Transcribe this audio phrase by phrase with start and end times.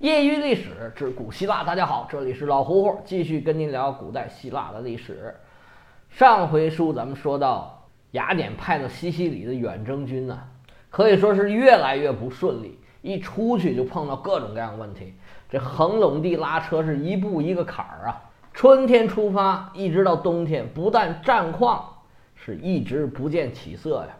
[0.00, 5.34] 业余历史之古希腊，大家好，这里是老胡胡，继续跟您聊古代希腊的历史。
[6.08, 10.40] 上回书咱们说到，雅典派到西西里的远征军呢，
[10.88, 15.12] 可以说是越来越不顺利，一出去就碰到各种各样的问题。
[15.50, 18.22] 这横垄地拉车是一步一个坎儿啊，
[18.54, 21.86] 春天出发，一直到冬天，不但战况
[22.34, 24.16] 是一直不见起色呀，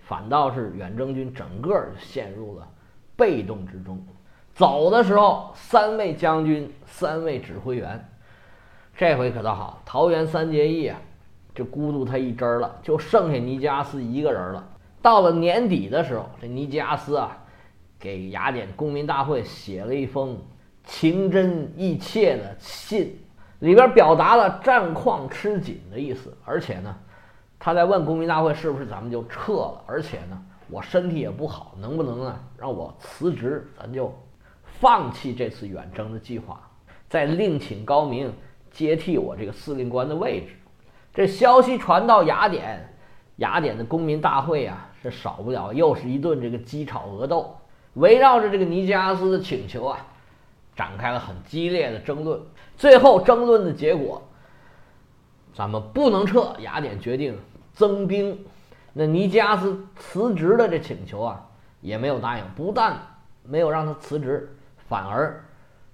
[0.00, 2.68] 反倒是远征军整个陷入了
[3.16, 3.98] 被动之中。
[4.54, 8.08] 走的时候，三位将军，三位指挥员，
[8.96, 10.98] 这回可倒好，桃园三结义啊。
[11.54, 14.68] 就孤独他一支儿了，就剩下尼基阿斯一个人了。
[15.00, 17.38] 到了年底的时候，这尼基阿斯啊，
[17.96, 20.36] 给雅典公民大会写了一封
[20.82, 23.16] 情真意切的信，
[23.60, 26.36] 里边表达了战况吃紧的意思。
[26.44, 26.92] 而且呢，
[27.56, 29.80] 他在问公民大会是不是咱们就撤了。
[29.86, 34.12] 而且呢，我身体也不好，能不能呢让我辞职，咱就
[34.80, 36.60] 放弃这次远征的计划，
[37.08, 38.32] 再另请高明
[38.70, 40.56] 接替我这个司令官的位置。
[41.12, 42.92] 这消息传到雅典，
[43.36, 47.56] 雅典的公民大会啊，是少不了又是一顿这个鸡吵鹅斗，
[47.94, 50.06] 围绕着这个尼基阿斯的请求啊，
[50.74, 52.40] 展开了很激烈的争论。
[52.76, 54.20] 最后争论的结果，
[55.54, 57.38] 咱们不能撤，雅典决定
[57.72, 58.44] 增兵。
[58.92, 61.46] 那尼基阿斯辞职的这请求啊，
[61.80, 62.96] 也没有答应，不但
[63.44, 64.53] 没有让他辞职，
[64.94, 65.44] 反而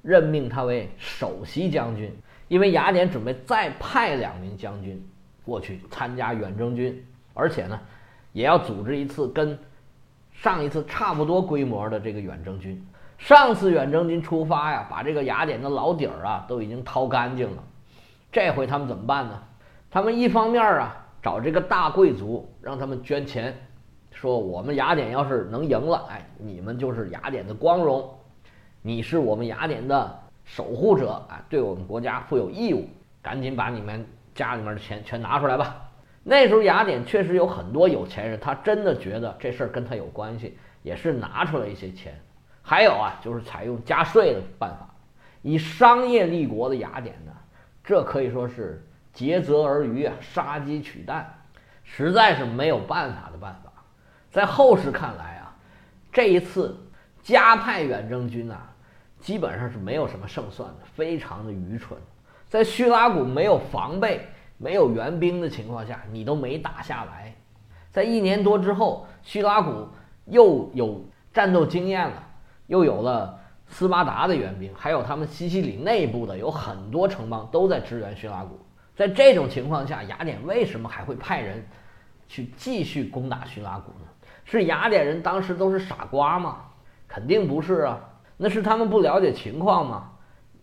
[0.02, 2.14] 任命他为首席将军。
[2.48, 5.02] 因为雅典准备再派两名将军
[5.42, 7.80] 过去参加远征军，而且呢，
[8.34, 9.58] 也要组织一次跟
[10.32, 12.86] 上一次差不多规模的这个远征军。
[13.16, 17.64] 上次远征军出发呀，把这个雅典的老底儿啊都已经掏干净了。
[18.30, 19.42] 这回他们怎么办呢？
[19.90, 23.56] 他们一方面啊找这个大贵族让他们捐钱，
[24.10, 28.12] 说我们雅典要是能赢了，哎，你们就是雅典的光荣，
[28.82, 30.20] 你是我们雅典的。
[30.42, 32.88] 守护者啊，对我们国家负有义务，
[33.22, 35.88] 赶紧把你们家里面的钱全拿出来吧。
[36.24, 42.20] 那时候雅典确实有很多有钱人，他真的觉得这事儿跟他有关系，也是拿出来一些钱。
[42.62, 44.92] 还有啊，就是采用加税的办法。
[45.42, 47.30] 以商业立国的雅典呢，
[47.84, 51.32] 这可以说是竭泽而渔啊，杀鸡取蛋，
[51.84, 53.70] 实在是没有办法的办法。
[54.32, 55.54] 在后世看来啊，
[56.10, 56.76] 这一次
[57.22, 58.66] 加派远征军啊。
[59.20, 61.98] 基本上是没有什么胜算的，非常的愚蠢。
[62.48, 64.26] 在叙拉古没有防备、
[64.58, 67.34] 没有援兵的情况下，你都没打下来。
[67.90, 69.86] 在一年多之后，叙拉古
[70.26, 72.22] 又有战斗经验了，
[72.66, 73.38] 又有了
[73.68, 78.58] 斯巴达的援兵，还有他们西西里内部的有很多城邦都在支援叙拉古。
[78.96, 81.64] 在这种情况下，雅典为什么还会派人
[82.28, 84.06] 去继续攻打叙拉古呢？
[84.44, 86.62] 是雅典人当时都是傻瓜吗？
[87.06, 88.00] 肯定不是啊。
[88.42, 90.10] 那是他们不了解情况吗？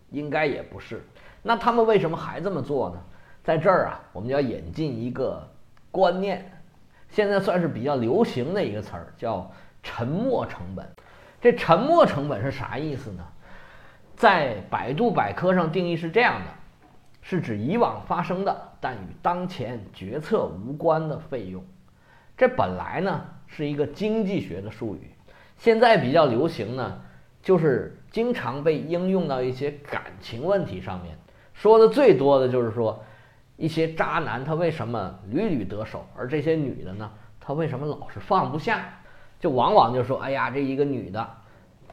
[0.10, 1.04] 应该也不是。
[1.44, 3.00] 那他们为什么还这么做呢？
[3.44, 5.48] 在这儿啊，我们要引进一个
[5.92, 6.60] 观念，
[7.12, 9.48] 现在算是比较流行的一个词儿，叫
[9.84, 10.90] “沉没成本”。
[11.40, 13.24] 这沉没成本是啥意思呢？
[14.16, 16.50] 在百度百科上定义是这样的：
[17.22, 21.64] 是指以往发生的但与当前决策无关的费用。
[22.36, 25.12] 这本来呢是一个经济学的术语，
[25.58, 27.02] 现在比较流行呢。
[27.48, 31.18] 就是经常被应用到一些感情问题上面，
[31.54, 33.02] 说的最多的就是说，
[33.56, 37.10] 一些渣男他为什么屡屡得手，而这些女的呢，
[37.40, 38.84] 她为什么老是放不下？
[39.40, 41.26] 就往往就说，哎呀，这一个女的，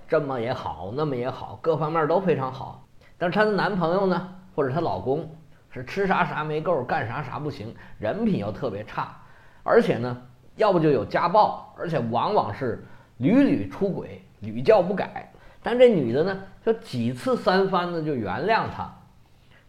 [0.09, 2.84] 这么也好，那么也好，各方面都非常好，
[3.16, 5.31] 但是她的男朋友呢，或者她老公
[5.71, 9.16] 是吃啥啥没够，干啥啥不行，人品又特别差，
[9.62, 10.21] 而且呢，
[10.56, 12.84] 要不就有家暴，而且往往是
[13.19, 15.31] 屡屡出轨，屡教不改。
[15.64, 18.94] 但这女的呢，就几次三番的就原谅他，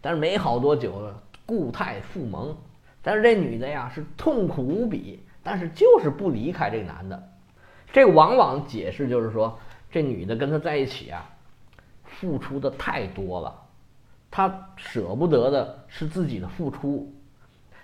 [0.02, 1.10] 但是没好多久，
[1.46, 2.54] 固态复萌。
[3.00, 7.30] 但是这女的呀是痛苦无比，但是就是不离开这个男的。
[7.94, 9.58] 这往往解释就是说，
[9.90, 11.24] 这女的跟他在一起啊，
[12.04, 13.54] 付出的太多了，
[14.30, 17.10] 她舍不得的是自己的付出，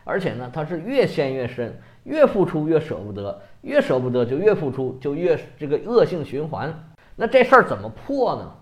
[0.05, 6.92] 而且呢，她是越陷越深，越付出越舍不得，越舍不得就越付出，就越这个恶性循环。
[7.17, 8.53] 那这事儿怎么破呢？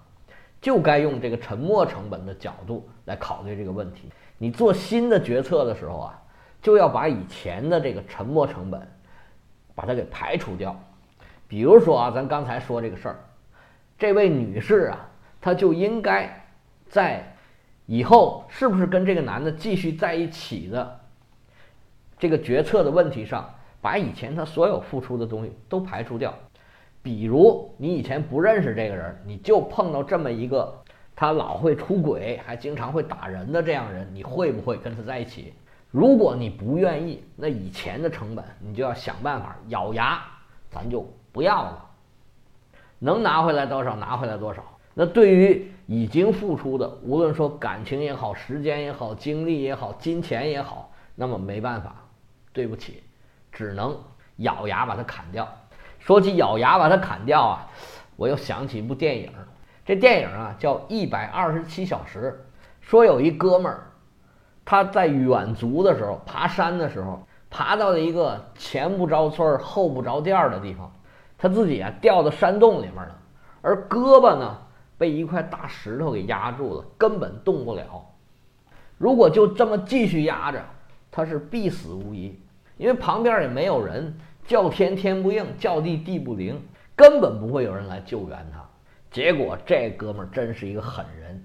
[0.61, 4.11] 就该用这个沉没成本的角度来考虑这个问题。
[4.37, 6.23] 你做新的决策的时候啊，
[6.61, 8.87] 就要把以前的这个沉没成本，
[9.75, 10.79] 把它给排除掉。
[11.49, 13.20] 比如说啊，咱刚才说这个事儿，
[13.99, 15.08] 这位女士啊，
[15.41, 16.47] 她就应该
[16.88, 17.35] 在
[17.87, 21.00] 以后是不是跟这个男的继续在一起的
[22.19, 23.49] 这个决策的问题上，
[23.81, 26.35] 把以前她所有付出的东西都排除掉。
[27.02, 30.82] 比如你以前不认识这个人，你就碰到这么一个
[31.17, 35.55] 他老会出轨，还经常会打人的这样人，你会不会跟他在一起？
[35.91, 40.23] 如果你不愿意，那以前的成本你就要想办法咬牙，
[40.70, 41.91] 咱就不要了。
[42.99, 44.62] 能拿回来多少拿回来多少。
[44.93, 52.05] 那对于已经付出的，无论说感情也好、时间也好、精力也好、金钱也好，那么没办法，
[52.52, 53.02] 对不起，
[53.50, 53.99] 只能
[54.37, 55.49] 咬牙把它砍掉。
[56.00, 57.69] 说起咬牙把它砍掉啊，
[58.17, 59.31] 我又想起一部电影，
[59.85, 62.44] 这电影啊叫《一百二十七小时》，
[62.88, 63.87] 说有一哥们儿。
[64.64, 70.93] 他在远足的时候，爬山的时候，爬到了一个前不着村后不着店的地方，
[71.37, 73.19] 他自己啊掉到山洞里面了，
[73.62, 74.58] 而胳膊呢
[74.97, 78.06] 被一块大石头给压住了，根本动不了。
[78.97, 80.62] 如果就这么继续压着，
[81.11, 82.38] 他是必死无疑，
[82.76, 84.17] 因为旁边也没有人，
[84.50, 86.61] 叫天天不应，叫地地不灵，
[86.97, 88.61] 根本不会有人来救援他。
[89.08, 91.41] 结果这哥们儿真是一个狠人。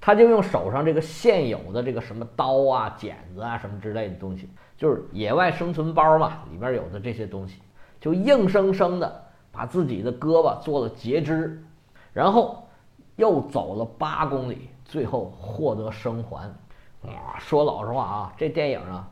[0.00, 7.60] 他就用手上这个现有的这个什么刀啊、剪子啊什么之类的东西，就是野外生存包嘛，里边有的这些东西，
[8.00, 11.62] 就硬生生的把自己的胳膊做了截肢，
[12.12, 12.66] 然后
[13.14, 16.52] 又走了八公里，最后获得生还。
[17.04, 19.08] 啊，说老实话啊，这电影啊，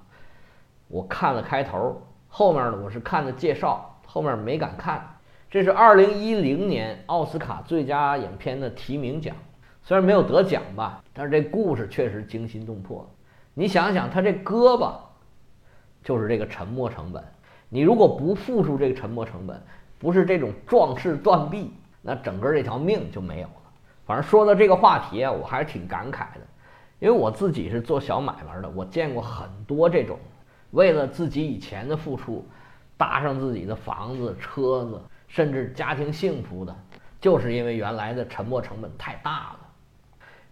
[0.89, 5.03] 我看了开头，后面呢我是看的介绍，后面没敢看。
[5.51, 9.35] 这是二零一零年奥斯卡最佳影片的提名奖。
[9.83, 13.09] 虽然没有得奖吧，但是这故事确实惊心动魄。
[13.55, 14.93] 你想想，他这胳膊
[16.05, 17.25] 就是这个沉没成本。
[17.71, 19.59] 你如果不付出这个沉没成本，
[19.99, 21.73] 不是这种壮士断臂，
[22.03, 23.55] 那整个这条命就没有了。
[24.05, 26.41] 反正说到这个话题啊，我还是挺感慨的，
[26.99, 30.19] 因为我自己是做小买卖的，我见过很多这种
[30.71, 32.47] 为了自己以前的付出，
[32.97, 36.77] 搭上自己的房子、车子，甚至家庭幸福的，
[37.21, 39.61] 就是因为原来的沉没成本太大了。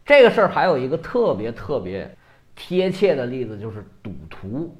[0.05, 2.17] 这个事儿还有一个特别特别
[2.55, 4.75] 贴切的例子，就是赌徒。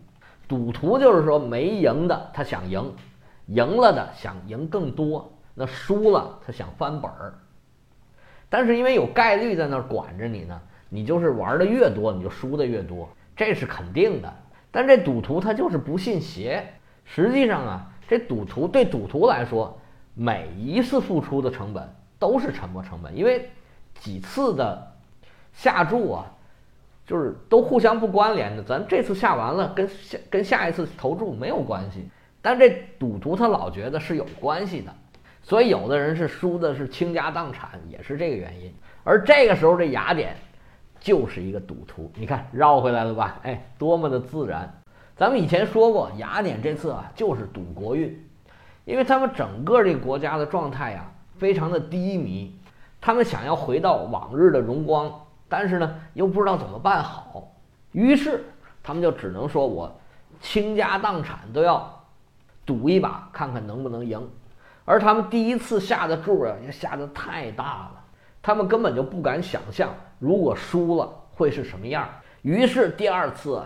[0.49, 2.95] 赌徒就是说没赢的他想赢，
[3.47, 7.35] 赢了的想赢更多，那输了他想翻本儿。
[8.49, 14.33] 但是因为有概率在那儿管着你呢，你就是玩的越多，你就输的越多，这是肯定的。
[14.77, 16.63] 但这赌徒他就是不信邪。
[17.07, 19.81] 实际上啊，这赌徒对赌徒来说，
[20.13, 23.49] 每一次付出的成本都是沉没成本，因为
[23.99, 24.93] 几次的。
[25.55, 26.27] 下注啊，
[27.07, 28.63] 就是都互相不关联的。
[28.63, 32.07] 咱这次下完了，跟下跟下一次投注没有关系。
[32.43, 32.69] 但这
[32.99, 34.95] 赌徒他老觉得是有关系的，
[35.43, 38.71] 所以有的人是输的是倾家荡产，也是这个原因。
[39.03, 40.37] 而这个时候，这雅典
[41.01, 42.11] 就是一个赌徒。
[42.15, 43.39] 你看绕回来了吧？
[43.43, 44.73] 哎，多么的自然！
[45.17, 48.27] 咱们以前说过，雅典这次啊就是赌国运，
[48.85, 52.59] 因为他们整个这个国家的状态呀非常的低迷，
[53.01, 55.13] 他们想要回到往日的荣光。
[55.49, 57.53] 但是呢，又不知道怎么办好，
[57.93, 58.45] 于是
[58.83, 59.97] 他们就只能说：“我
[60.41, 62.05] 倾家荡产都要
[62.65, 64.29] 赌一把，看看能不能赢。”
[64.85, 68.05] 而他们第一次下的注啊，也下的太大了，
[68.47, 72.09] 他们根本就不敢想象，如果输了会是什么样。
[72.43, 73.61] 于是第二次，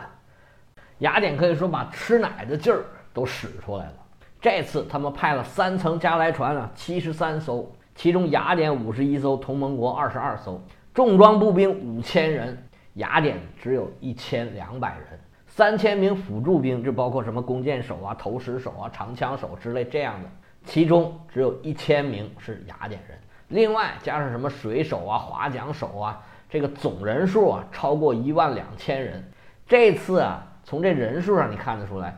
[1.00, 3.93] 雅典可以说把吃奶的劲儿都使出来了。
[4.41, 10.59] 这次他们派了三层加莱船啊，七十三艘，其中雅典五十一艘，同盟国二十二艘。
[10.94, 20.31] 重装步兵五千人，雅典只有一千两百人，三千名辅助兵，这包括什么弓箭手啊、投石手啊、长枪手之类这样的，
[20.65, 23.19] 其中只有一千名是雅典人，
[23.51, 29.31] 另外加上什么水手啊、划桨手啊，这个总人数啊超过一万两千人。
[29.67, 32.17] 这次啊，从这人数上你看得出来，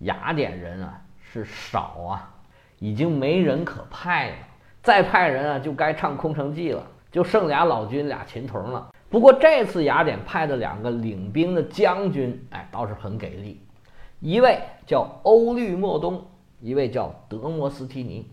[0.00, 2.34] 雅典人啊是少啊，
[2.78, 4.36] 已经没人可派了，
[4.82, 6.86] 再派人啊就该唱空城计了。
[7.12, 8.88] 就剩俩老军俩琴童了。
[9.10, 13.60] 不过这次雅典派的两个领兵的将军，哎，倒是很给力。
[14.18, 16.26] 一位叫欧律莫东，
[16.58, 18.26] 一位叫德摩斯提尼。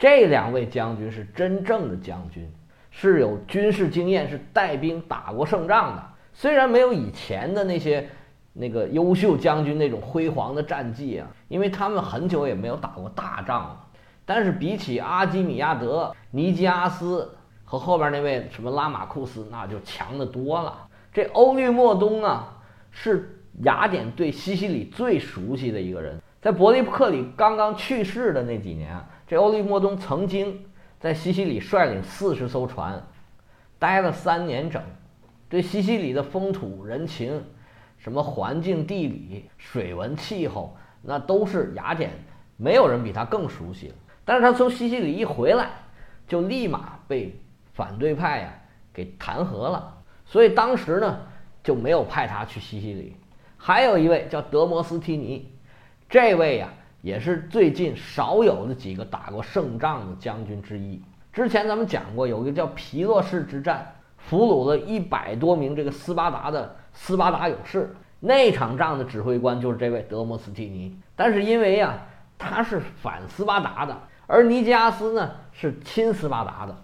[0.00, 2.50] 这两位将军是真正的将军，
[2.90, 6.02] 是有军事经验，是带兵打过胜仗的。
[6.32, 8.08] 虽然没有以前的那些
[8.52, 13.80] 那个优秀将军那种辉煌的战绩啊，因为他们很久也没有打过大仗了。
[14.24, 17.36] 但是比起阿基米亚德、尼基阿斯。
[17.62, 20.88] 和后边那位什么拉马库斯，那就强的多了。
[21.12, 22.58] 这欧律莫东啊，
[22.90, 26.20] 是雅典对西西里最熟悉的一个人。
[26.42, 30.64] 在伯利克里刚刚去世的那几年，这欧律莫东曾经
[30.98, 33.00] 在西西里率领四十艘船，
[33.78, 34.82] 待了三年整，
[35.48, 37.44] 对西西里的风土人情、
[37.96, 42.10] 什么环境地理、水文气候，那都是雅典
[42.56, 43.94] 没有人比他更熟悉了。
[44.24, 45.70] 但是他从西西里一回来，
[46.26, 47.32] 就立马被
[47.72, 48.52] 反对派呀
[48.92, 51.20] 给弹劾了，所以当时呢
[51.62, 53.14] 就没有派他去西西里。
[53.56, 55.54] 还有一位叫德摩斯提尼，
[56.08, 61.02] 这位呀也是最近少有的几个打过胜仗的将军之一。
[61.32, 67.94] 之前咱们讲过，有一个叫皮洛士之战，俘虏了一百多名这个斯巴达的斯巴达勇士。
[68.18, 70.94] 那场仗的指挥官就是这位德摩斯提尼。
[71.16, 71.98] 但是因为呀，
[72.36, 76.76] 他是反斯巴达的，而尼基亚斯呢是亲斯巴达的，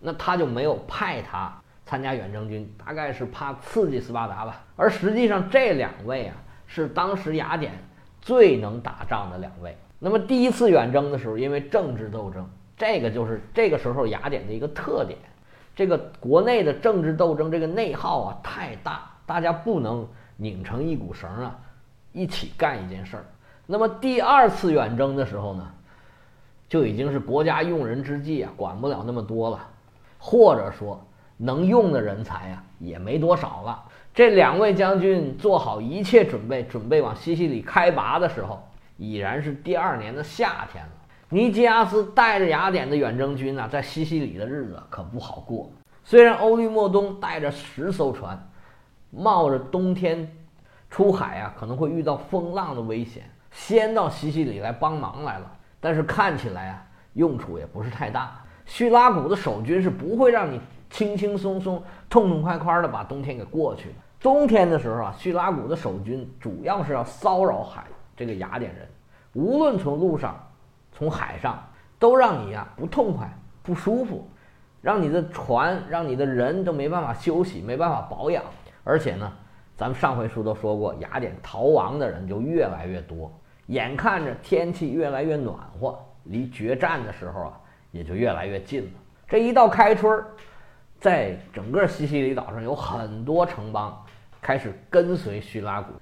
[0.00, 1.52] 那他就没有派他
[1.84, 4.64] 参加远征军，大概是怕刺激斯巴达吧。
[4.76, 7.72] 而实际上这两位啊，是当时雅典
[8.20, 9.76] 最能打仗的两位。
[9.98, 12.48] 那么第一次远征的时候，因为政治斗争。
[12.76, 15.18] 这个就是这个时候雅典的一个特点，
[15.74, 20.06] 这个国内的政治斗争，这个内耗啊太大，大家不能
[20.36, 21.58] 拧成一股绳啊，
[22.12, 23.24] 一起干一件事儿。
[23.66, 25.68] 那么第二次远征的时候呢，
[26.68, 29.58] 就已经是国家用人之际啊，管不了那么多了，
[30.16, 31.04] 或者说
[31.36, 33.84] 能用的人才啊也没多少了。
[34.18, 38.60] 这两位将军做好一切准备，准备往西西里开拔的时候，
[38.96, 40.90] 已然是第二年的夏天了。
[41.28, 45.70] 尼基亚斯带着雅典的远征军呢，在西西里的日子可不好过。
[46.02, 48.36] 虽然欧律莫东带着十艘船，
[49.12, 50.28] 冒着冬天
[50.90, 53.22] 出海啊，可能会遇到风浪的危险，
[53.52, 55.48] 先到西西里来帮忙来了，
[55.78, 58.36] 但是看起来啊，用处也不是太大。
[58.66, 60.60] 叙拉古的守军是不会让你
[60.90, 63.94] 轻轻松松、痛痛快快的把冬天给过去的。
[64.20, 67.84] 冬天的时候啊，叙拉古的守军主要是要骚扰海
[68.16, 68.88] 这个雅典人，
[69.32, 70.38] 无论从路上。
[70.90, 71.62] 从海上
[71.96, 73.32] 都让你呀不痛快、
[73.62, 74.28] 不舒服，
[74.82, 78.42] 让你的船、让你的人都没办法休息、没办法保养。
[78.82, 79.32] 而且呢，
[79.76, 83.30] 咱们上回书都说过，雅典逃亡的人就越来越多。
[83.66, 87.60] 眼看着天气越来越暖和，离决战的时候啊
[87.92, 88.90] 也就越来越近了。
[89.28, 90.26] 这一到开春儿，
[91.00, 94.04] 在整个西西里岛上有很多城邦
[94.40, 95.92] 开始跟随叙拉古。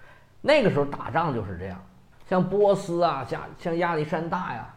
[0.41, 1.81] 那个时候打仗就是这样，
[2.29, 4.73] 像波斯啊，像像亚历山大呀。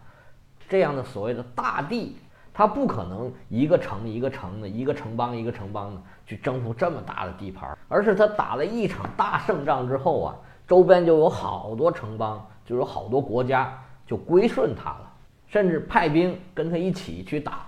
[0.68, 2.16] 这样的所谓的大地，
[2.54, 10.36] 他不可能一个城一个城的，一个城邦一个城邦的去征服这么大的地盘，而是他打了一场大胜仗之后啊，
[10.68, 15.12] 周边就有好多城邦，就有好多国家就归顺他了，
[15.48, 17.66] 甚至派兵跟他一起去打。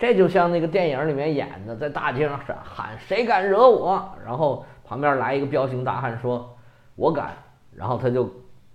[0.00, 6.58] 这就像那个电影里面演的，在大街上喊“谁敢惹我”，然后旁边来一个彪形大汉说
[6.96, 7.36] “我敢”，
[7.76, 8.28] 然后他就。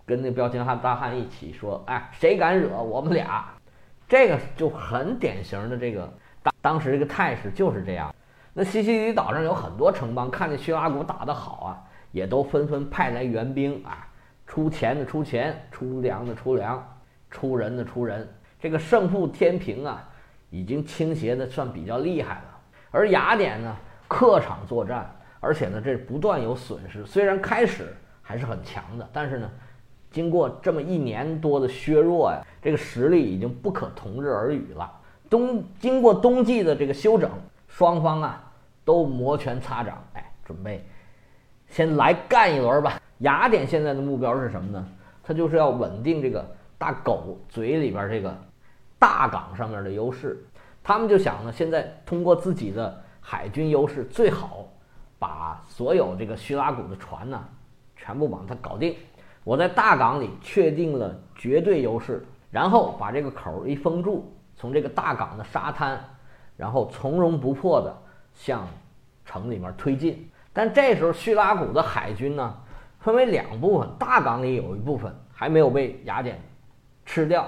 [0.07, 3.43] 跟那彪形汉大汉一起说：“哎，谁敢惹我们俩？”
[4.07, 6.07] 这个就很典型的这个
[6.43, 8.13] 当当时这个态势就是这样。
[8.53, 14.07] 那西西里岛上有很多城邦，看见叙拉古打得好啊，也都纷纷派来援兵啊，
[14.45, 16.87] 出钱的出钱，出粮的出粮，
[17.31, 18.31] 出人的出人。
[18.59, 20.07] 这个胜负天平啊，
[20.55, 22.59] 已经倾斜的算比较厉害了。
[22.91, 23.75] 而雅典呢，
[24.07, 25.09] 客场作战，
[25.39, 27.05] 而且呢，这不断有损失。
[27.05, 29.49] 虽然开始还是很强的，但是呢。
[30.11, 34.89] 经过这么一年多的削弱呀，这个实力已经不可同日而语了。
[35.29, 37.29] 冬经过冬季的这个休整，
[37.67, 38.49] 双方啊
[38.85, 40.81] 都摩拳擦掌，哎，准备
[41.67, 42.97] 先来干一轮吧。
[43.17, 44.87] 雅典现在的目标是什么呢？
[45.21, 48.33] 他就是要稳定这个大狗嘴里边这个
[48.99, 50.43] 大港上面的优势。
[50.83, 54.67] 他们就想呢，现在通过自己的海军优势，最好
[55.17, 57.43] 把所有这个叙拉古的船呢
[57.95, 58.95] 全部把它搞定。
[59.43, 65.99] 我在大港里确定了绝对优势，然后把这个口儿一封住，从这个大港的沙滩，
[66.55, 67.95] 然后从容不迫地
[68.33, 68.67] 向
[69.23, 70.29] 城里面推进。
[70.53, 72.55] 但这时候叙拉古的海军呢，
[72.99, 76.39] 分为两部分，大港里有一部分还没有被雅典
[77.05, 77.47] 吃掉，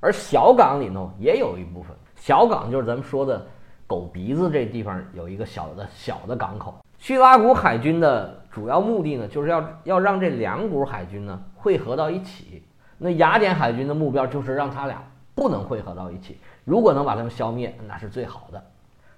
[0.00, 1.94] 而小港里头也有一部分。
[2.16, 3.46] 小港就是咱们说的
[3.86, 6.74] 狗鼻子这地方有一个小的小的港口。
[6.98, 12.62] 叙拉古海军的主要目的呢，就是要要让这两股海军呢汇合到一起。
[12.96, 15.00] 那雅典海军的目标就是让他俩
[15.34, 16.38] 不能汇合到一起。
[16.64, 18.62] 如果能把他们消灭，那是最好的。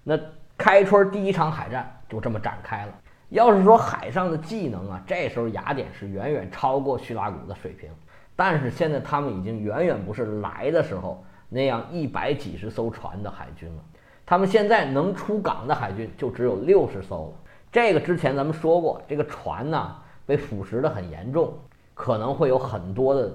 [0.05, 0.19] 那
[0.59, 2.93] 开春第一场海战就这么展开了。
[3.31, 7.89] 要是说海上的技能啊，这时候雅典是远远超过叙拉古的水平。
[8.37, 13.85] 但是现在他们已经远远不是来的时候那样一百几十艘船的海军了。
[14.25, 17.33] 他们现在能出港的海军就只有六十艘了。
[17.73, 21.53] 这个之前咱们说过，这个船呢被腐蚀的很严重，
[21.95, 23.33] 可能会有很多的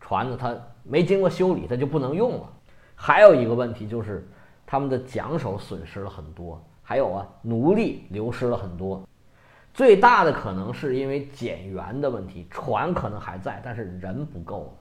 [0.00, 2.48] 船呢，它没经过修理，它就不能用了。
[2.94, 4.26] 还有一个问题就是，
[4.66, 9.02] 他们的桨手损失了很多，还有啊，奴隶流失了很多。
[9.80, 14.72] 最大的可能是因为减员的问题，船可能还在，但是人不够了。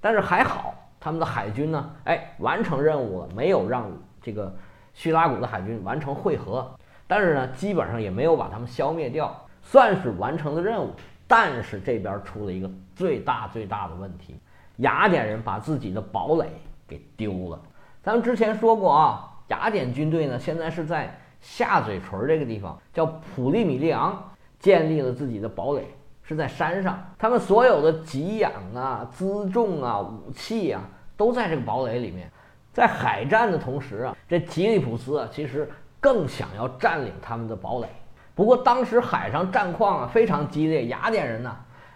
[0.00, 3.92] 但是还好，他们的海军呢，哎，完成任务了，没有让
[4.22, 4.50] 这个
[4.94, 6.74] 叙拉古的海军完成会合，
[7.06, 10.90] 但是呢，基本上也没有把他们消灭掉，算是完成了任务。
[11.28, 14.40] 但是这边出了一个最大最大的问题，
[14.76, 16.46] 雅典人把自己的堡垒
[16.88, 17.60] 给丢了。
[18.02, 24.29] 咱们之前说过啊，雅典军队呢，现在是在下嘴唇这个地方，叫普利米利昂，
[24.60, 25.84] 建立了自己的堡垒，
[26.22, 27.02] 是在山上。
[27.18, 30.82] 他们所有的给养啊、辎重啊、武器啊，
[31.16, 32.30] 都在这个堡垒里面。
[32.72, 37.88] 在海战的同时啊，这吉利普斯啊，其实更想要占领他们的堡垒。
[38.32, 41.54] 不过当时海上战况啊非常激烈，雅典人呢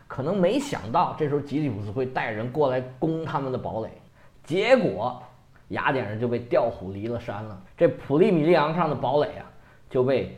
[0.09, 3.89] 可能没想到这时候吉利普斯会带人过来攻他们的堡垒，
[4.43, 5.23] 结果
[5.69, 7.59] 雅典人就被调虎离了山了。
[7.77, 9.47] 这普利米利昂上的堡垒啊
[9.89, 10.37] 就被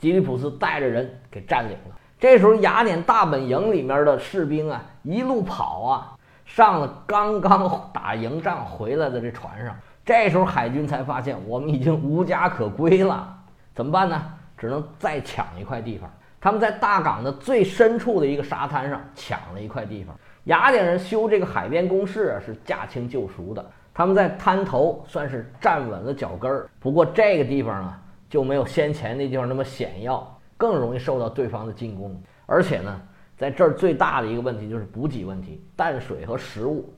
[0.00, 1.94] 吉利普斯带着人给占领了。
[2.18, 9.76] 这时候雅典大本营里面的士兵啊一路跑啊，上了刚刚打赢仗回来的这船上。
[10.04, 13.32] 这时候海军才发现我们已经无家可归了，
[13.74, 14.20] 怎么办呢？
[14.58, 16.10] 只能再抢一块地方。
[16.40, 20.14] 他们在大港的最深处的一个沙滩上抢了一块地方。
[20.44, 23.64] 雅典人修这个海边工事啊，是驾轻就熟的。
[23.92, 26.68] 他们在滩头算是站稳了脚跟儿。
[26.78, 32.18] 不过这个地方啊，就没有先前那地方那么险要，更容易受到对方的进攻。
[32.46, 33.02] 而且呢，
[33.36, 36.90] 在这儿最大的一个问题就是补给问题，淡水和食物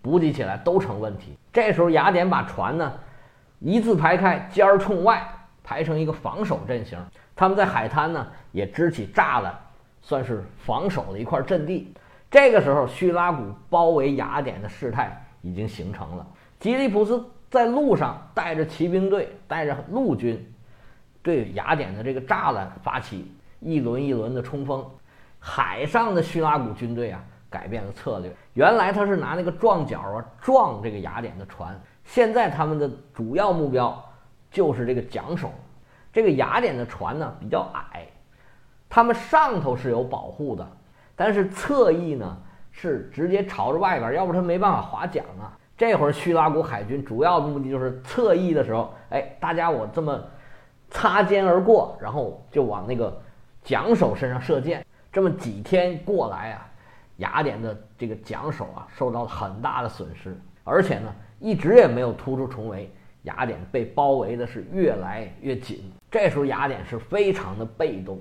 [0.00, 1.36] 补给起来都成问题。
[1.52, 2.90] 这时候雅典把船呢
[3.58, 5.30] 一字排开，尖儿冲外。
[5.68, 6.96] 排成一个防守阵型，
[7.34, 9.52] 他们在海滩呢也支起栅栏，
[10.00, 11.92] 算是防守的一块阵地。
[12.30, 16.24] 这个时候，叙拉古包围雅典的事态已经形成了。
[16.60, 20.46] 吉利普斯在路上带着骑兵队，带着陆军，
[21.22, 24.84] 对雅典的这个栅栏发起一轮一轮的冲锋。
[25.40, 34.02] 海上的叙拉古军队啊，改变了策略，原来他是拿那个撞角啊撞这个雅典的船，现在他们的主要目标。
[34.48, 35.52] 就是这个桨手，
[36.10, 38.06] 这个雅典的船呢比较矮，
[38.88, 40.66] 他们上头是有保护的，
[41.14, 42.38] 但是侧翼呢
[42.70, 45.52] 是直接朝着外边，要不他没办法划桨啊。
[45.76, 50.18] 这会儿叙拉古海军主要的目的就是侧翼的时候，哎，大家我这么
[50.90, 53.14] 擦肩而过，然后就往那个
[53.62, 54.84] 桨手身上射箭。
[55.12, 56.68] 这么几天过来啊，
[57.18, 60.34] 雅典的这个桨手啊受到了很大的损失，
[60.64, 62.90] 而且呢一直也没有突出重围。
[63.22, 68.18] 雅典被包围的是越来越紧，这时候雅典是非常的被动。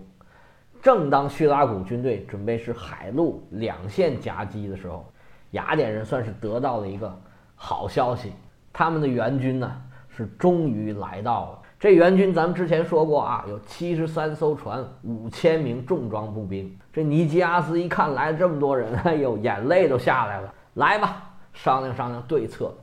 [0.81, 5.05] 正当叙拉古军队准备是海陆两线夹击的时候，
[5.51, 7.15] 雅典人算是得到了一个
[7.55, 8.33] 好消息，
[8.71, 9.71] 他们的援军呢
[10.09, 11.59] 是终于来到了。
[11.79, 16.75] 这援军咱们之前说过啊，有七十三艘船，五千名重装步兵。
[16.91, 20.53] 这尼基阿斯一看来了这么多人， 哎呦，眼泪都下来了。
[20.75, 22.73] 来吧，商量商量对策。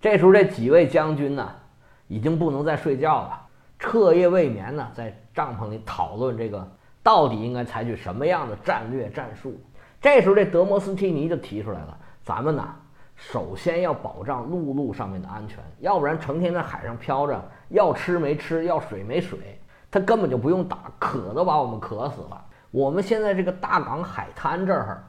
[0.00, 1.48] 这时候这几位将军呢？
[2.08, 3.40] 已经不能再睡觉了，
[3.78, 6.68] 彻夜未眠呢，在帐篷里讨论这个
[7.04, 9.54] 到底应该采取什么样的战略战术。
[10.00, 12.68] 这时候，这德摩斯提尼就提出来了：“咱们呢，
[13.22, 22.44] 首先要保障陆路上面的安全，要不然成天在海上漂着，要吃没吃，要水没水，他根本就不用打，渴都把我们渴死了。
[22.70, 25.04] 我们现在这个大港海滩这儿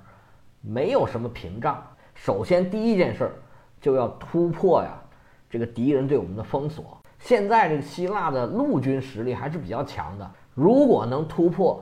[0.59, 1.81] 没有什么屏障，
[2.13, 3.31] 首先第一件事
[3.79, 4.89] 就要突破呀。”
[5.49, 10.29] 这个敌人对我们的封锁，现在这个希腊的陆军实力还是比较强的。
[10.53, 11.81] 如果能突破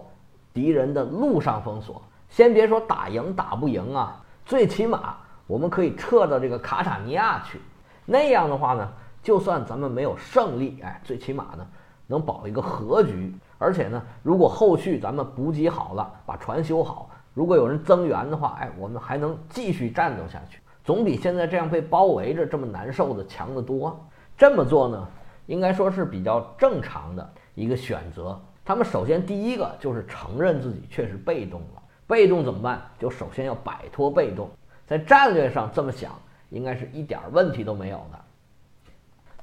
[0.53, 5.17] 敌人的陆上封锁，先别说打赢打不赢啊，最起码
[5.49, 7.59] 我们可以撤到这个卡塔尼亚去。
[8.05, 8.87] 那样的话呢，
[9.23, 11.65] 就算咱们没有胜利，哎，最起码呢
[12.05, 13.33] 能保一个和局。
[13.57, 20.59] 而且呢，如果后续咱们补给好了，把船修好，如果有人增援的话，哎，我们还能继续战斗下去。
[20.83, 23.99] 总比现在这样被包围着这么难受的强得多。
[24.37, 25.07] 这么做呢，
[25.47, 28.39] 应该说是比较正常的一个选择。
[28.63, 31.81] 他们首先第一个就是承认自己确实被动了。
[32.05, 32.79] 被动怎么办？
[32.99, 34.47] 就首先要摆脱被动。
[34.89, 38.19] 在战略上这么想，应该是一点问题都没有的。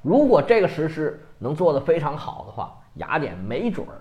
[0.02, 3.94] 如果这个实施能做得非常好的话，雅典没准儿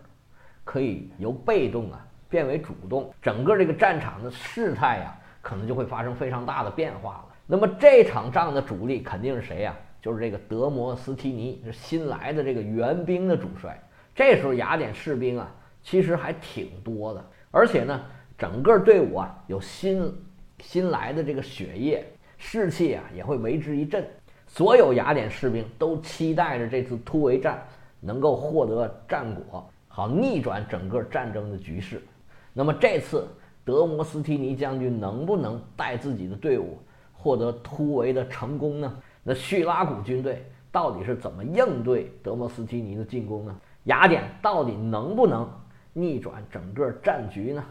[0.63, 7.25] 可以由被动啊变为主动，整个这个战场的事态呀，可能就会发生非常大的变化了。
[7.45, 9.75] 那么这场仗的主力肯定是谁呀？
[10.01, 13.79] 就是这个德摩斯提尼，是新来的这个援兵的主帅。
[14.15, 15.51] 这时候雅典士兵啊，
[15.83, 18.01] 其实还挺多的，而且呢，
[18.37, 20.11] 整个队伍啊有新
[20.59, 22.05] 新来的这个血液、
[22.37, 24.05] 士气啊，也会为之一振。
[24.47, 27.61] 所有雅典士兵都期待着这次突围战
[27.99, 32.01] 能够获得战果，好逆转整个战争的局势。
[32.53, 33.27] 那么这次
[33.65, 36.77] 德摩斯提尼将军能不能带自己的队伍
[37.11, 38.97] 获得突围的成功呢？
[39.23, 43.59] 那叙拉古军队到底是怎么应对德摩斯提尼的进攻呢？
[43.85, 45.49] 雅典到底能不能
[45.91, 47.63] 逆转整个战局呢？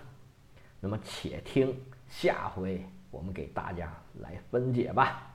[0.80, 1.74] 那么且听。
[2.14, 5.32] 下回我们给大家来分解吧。